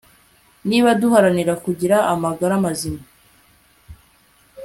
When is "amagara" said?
2.13-2.53